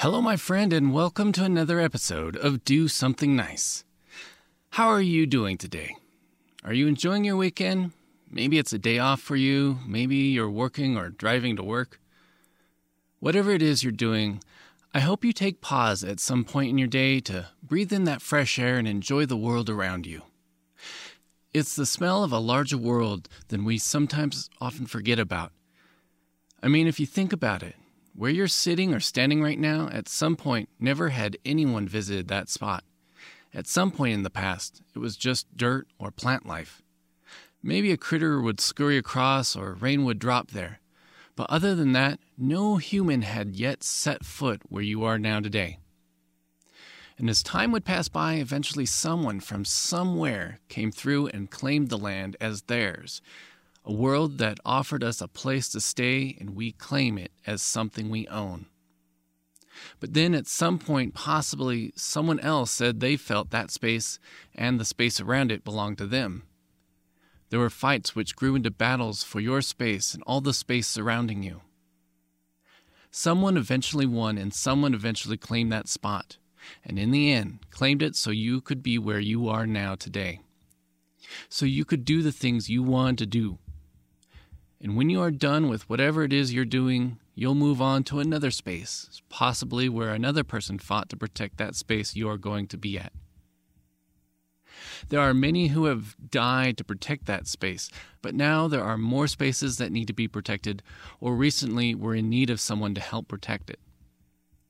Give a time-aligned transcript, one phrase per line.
[0.00, 3.84] Hello, my friend, and welcome to another episode of Do Something Nice.
[4.70, 5.94] How are you doing today?
[6.64, 7.92] Are you enjoying your weekend?
[8.30, 9.78] Maybe it's a day off for you.
[9.86, 12.00] Maybe you're working or driving to work.
[13.18, 14.42] Whatever it is you're doing,
[14.94, 18.22] I hope you take pause at some point in your day to breathe in that
[18.22, 20.22] fresh air and enjoy the world around you.
[21.52, 25.52] It's the smell of a larger world than we sometimes often forget about.
[26.62, 27.74] I mean, if you think about it,
[28.20, 32.50] where you're sitting or standing right now, at some point, never had anyone visited that
[32.50, 32.84] spot.
[33.54, 36.82] At some point in the past, it was just dirt or plant life.
[37.62, 40.80] Maybe a critter would scurry across or rain would drop there.
[41.34, 45.78] But other than that, no human had yet set foot where you are now today.
[47.16, 51.96] And as time would pass by, eventually someone from somewhere came through and claimed the
[51.96, 53.22] land as theirs,
[53.90, 58.08] a world that offered us a place to stay and we claim it as something
[58.08, 58.66] we own.
[59.98, 64.20] But then at some point, possibly someone else said they felt that space
[64.54, 66.44] and the space around it belonged to them.
[67.48, 71.42] There were fights which grew into battles for your space and all the space surrounding
[71.42, 71.62] you.
[73.10, 76.36] Someone eventually won and someone eventually claimed that spot,
[76.84, 80.38] and in the end, claimed it so you could be where you are now today.
[81.48, 83.58] So you could do the things you wanted to do.
[84.80, 88.18] And when you are done with whatever it is you're doing, you'll move on to
[88.18, 92.78] another space, possibly where another person fought to protect that space you are going to
[92.78, 93.12] be at.
[95.10, 97.90] There are many who have died to protect that space,
[98.22, 100.82] but now there are more spaces that need to be protected,
[101.20, 103.80] or recently were in need of someone to help protect it.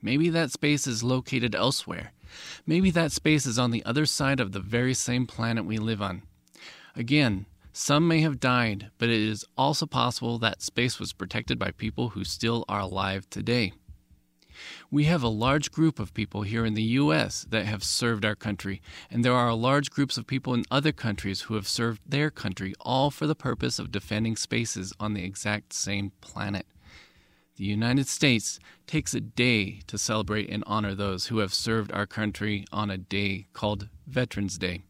[0.00, 2.12] Maybe that space is located elsewhere.
[2.66, 6.02] Maybe that space is on the other side of the very same planet we live
[6.02, 6.22] on.
[6.96, 11.70] Again, some may have died, but it is also possible that space was protected by
[11.70, 13.72] people who still are alive today.
[14.90, 17.46] We have a large group of people here in the U.S.
[17.48, 21.42] that have served our country, and there are large groups of people in other countries
[21.42, 25.72] who have served their country, all for the purpose of defending spaces on the exact
[25.72, 26.66] same planet.
[27.56, 32.06] The United States takes a day to celebrate and honor those who have served our
[32.06, 34.82] country on a day called Veterans Day.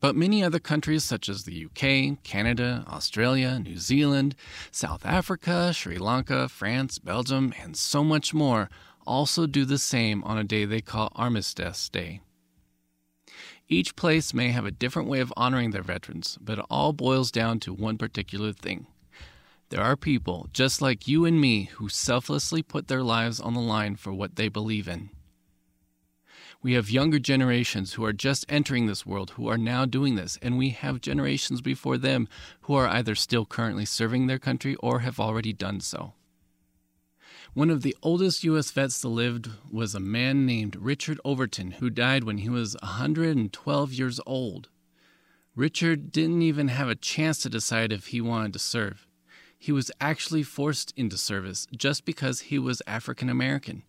[0.00, 4.34] But many other countries, such as the UK, Canada, Australia, New Zealand,
[4.70, 8.68] South Africa, Sri Lanka, France, Belgium, and so much more,
[9.06, 12.20] also do the same on a day they call Armistice Day.
[13.68, 17.30] Each place may have a different way of honoring their veterans, but it all boils
[17.30, 18.86] down to one particular thing.
[19.68, 23.60] There are people, just like you and me, who selflessly put their lives on the
[23.60, 25.10] line for what they believe in.
[26.62, 30.38] We have younger generations who are just entering this world who are now doing this,
[30.42, 32.28] and we have generations before them
[32.62, 36.12] who are either still currently serving their country or have already done so.
[37.54, 38.70] One of the oldest U.S.
[38.70, 43.92] vets that lived was a man named Richard Overton, who died when he was 112
[43.94, 44.68] years old.
[45.56, 49.06] Richard didn't even have a chance to decide if he wanted to serve.
[49.58, 53.82] He was actually forced into service just because he was African American.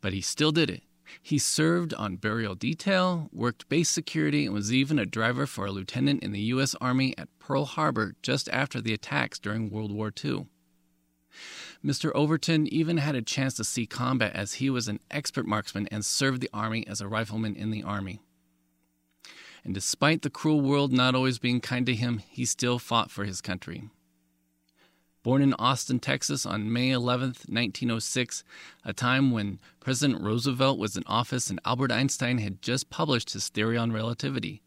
[0.00, 0.82] But he still did it.
[1.20, 5.72] He served on burial detail, worked base security, and was even a driver for a
[5.72, 6.74] lieutenant in the U.S.
[6.80, 10.46] Army at Pearl Harbor just after the attacks during World War II.
[11.84, 12.12] Mr.
[12.14, 16.04] Overton even had a chance to see combat as he was an expert marksman and
[16.04, 18.20] served the Army as a rifleman in the Army.
[19.64, 23.24] And despite the cruel world not always being kind to him, he still fought for
[23.24, 23.90] his country.
[25.22, 28.42] Born in Austin, Texas on May 11, 1906,
[28.84, 33.48] a time when President Roosevelt was in office and Albert Einstein had just published his
[33.48, 34.62] theory on relativity,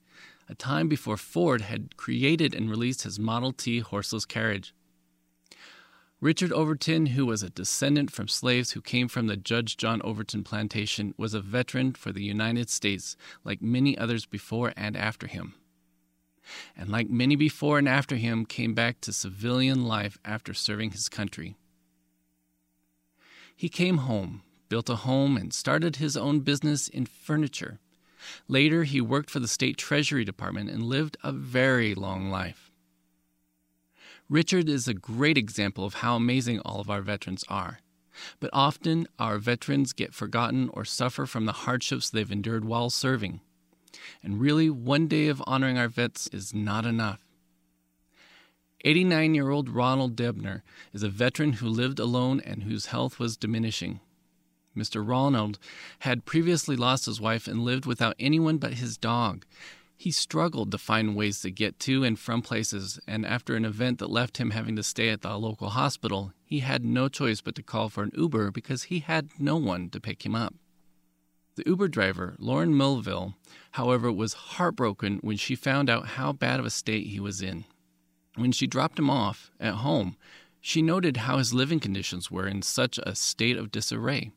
[0.48, 4.74] a time before Ford had created and released his Model T horseless carriage.
[6.22, 10.46] Richard Overton, who was a descendant from slaves who came from the Judge John Overton
[10.46, 15.56] plantation, was a veteran for the United States, like many others before and after him
[16.78, 21.10] and like many before and after him, came back to civilian life after serving his
[21.10, 21.56] country.
[23.56, 27.80] He came home, built a home, and started his own business in furniture.
[28.48, 32.72] Later, he worked for the state treasury department and lived a very long life.
[34.30, 37.80] Richard is a great example of how amazing all of our veterans are.
[38.40, 43.42] But often, our veterans get forgotten or suffer from the hardships they've endured while serving.
[44.24, 47.26] And really, one day of honoring our vets is not enough.
[48.86, 50.62] 89 year old Ronald Debner
[50.94, 54.00] is a veteran who lived alone and whose health was diminishing.
[54.78, 55.08] Mr.
[55.08, 55.58] Ronald
[56.00, 59.46] had previously lost his wife and lived without anyone but his dog.
[59.98, 64.00] He struggled to find ways to get to and from places, and after an event
[64.00, 67.56] that left him having to stay at the local hospital, he had no choice but
[67.56, 70.54] to call for an Uber because he had no one to pick him up.
[71.56, 73.34] The Uber driver, Lauren Mulville,
[73.72, 77.64] however, was heartbroken when she found out how bad of a state he was in.
[78.36, 80.18] When she dropped him off at home,
[80.60, 84.32] she noted how his living conditions were in such a state of disarray.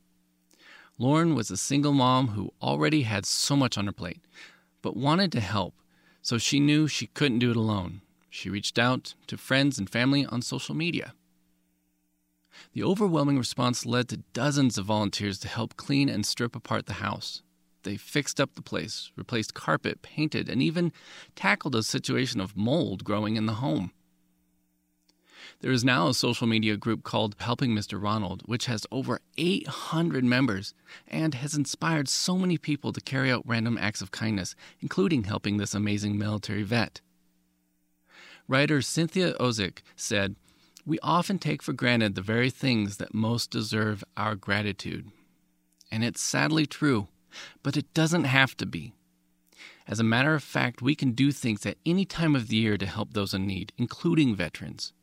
[0.96, 4.20] Lauren was a single mom who already had so much on her plate,
[4.80, 5.74] but wanted to help,
[6.22, 8.00] so she knew she couldn't do it alone.
[8.30, 11.14] She reached out to friends and family on social media.
[12.72, 16.94] The overwhelming response led to dozens of volunteers to help clean and strip apart the
[16.94, 17.42] house.
[17.82, 20.92] They fixed up the place, replaced carpet, painted, and even
[21.36, 23.92] tackled a situation of mold growing in the home.
[25.60, 28.00] There is now a social media group called Helping Mr.
[28.00, 30.74] Ronald, which has over 800 members
[31.08, 35.56] and has inspired so many people to carry out random acts of kindness, including helping
[35.56, 37.00] this amazing military vet.
[38.46, 40.36] Writer Cynthia Ozick said,
[40.88, 45.10] We often take for granted the very things that most deserve our gratitude.
[45.92, 47.08] And it's sadly true,
[47.62, 48.94] but it doesn't have to be.
[49.86, 52.78] As a matter of fact, we can do things at any time of the year
[52.78, 54.94] to help those in need, including veterans.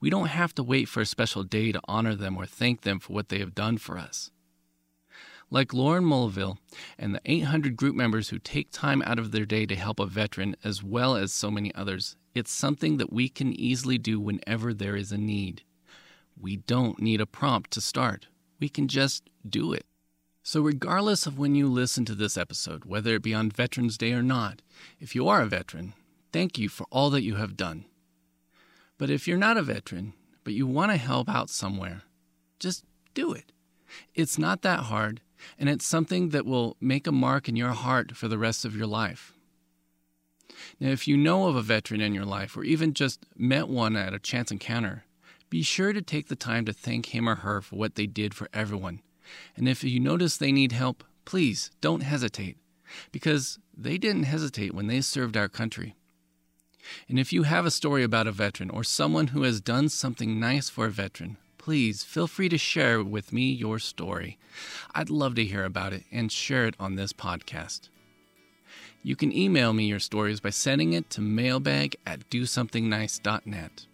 [0.00, 2.98] We don't have to wait for a special day to honor them or thank them
[2.98, 4.32] for what they have done for us.
[5.52, 6.58] Like Lauren Mulville
[6.96, 10.06] and the 800 group members who take time out of their day to help a
[10.06, 14.72] veteran, as well as so many others, it's something that we can easily do whenever
[14.72, 15.62] there is a need.
[16.40, 18.28] We don't need a prompt to start,
[18.60, 19.86] we can just do it.
[20.42, 24.12] So, regardless of when you listen to this episode, whether it be on Veterans Day
[24.12, 24.62] or not,
[25.00, 25.94] if you are a veteran,
[26.32, 27.84] thank you for all that you have done.
[28.98, 30.14] But if you're not a veteran,
[30.44, 32.02] but you want to help out somewhere,
[32.58, 33.52] just do it.
[34.14, 35.20] It's not that hard,
[35.58, 38.76] and it's something that will make a mark in your heart for the rest of
[38.76, 39.32] your life.
[40.78, 43.96] Now, if you know of a veteran in your life, or even just met one
[43.96, 45.04] at a chance encounter,
[45.48, 48.34] be sure to take the time to thank him or her for what they did
[48.34, 49.00] for everyone.
[49.56, 52.56] And if you notice they need help, please don't hesitate,
[53.12, 55.96] because they didn't hesitate when they served our country.
[57.08, 60.40] And if you have a story about a veteran or someone who has done something
[60.40, 64.38] nice for a veteran, please feel free to share with me your story.
[64.94, 67.90] I'd love to hear about it and share it on this podcast.
[69.02, 73.86] You can email me your stories by sending it to mailbag at dosomethingnice.net.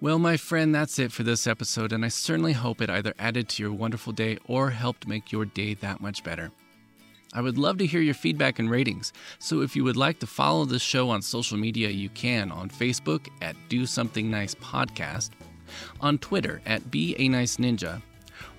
[0.00, 3.50] Well, my friend, that's it for this episode, and I certainly hope it either added
[3.50, 6.50] to your wonderful day or helped make your day that much better.
[7.34, 9.12] I would love to hear your feedback and ratings.
[9.38, 12.70] So if you would like to follow this show on social media, you can on
[12.70, 15.30] Facebook at Do Something Nice Podcast,
[16.00, 18.02] on Twitter at Be a Nice Ninja,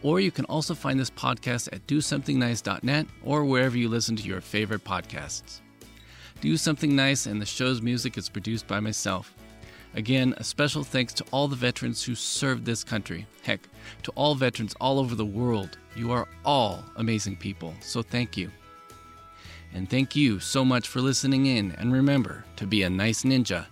[0.02, 4.42] or you can also find this podcast at DoSomethingNice.net or wherever you listen to your
[4.42, 5.62] favorite podcasts.
[6.42, 9.34] Do Something Nice and the show's music is produced by myself.
[9.96, 13.28] Again, a special thanks to all the veterans who served this country.
[13.44, 13.62] Heck,
[14.04, 15.78] to all veterans all over the world.
[15.96, 18.50] You are all amazing people, so thank you.
[19.74, 21.72] And thank you so much for listening in.
[21.74, 23.66] And remember to be a nice ninja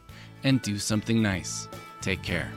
[0.44, 1.68] and do something nice.
[2.02, 2.52] Take care.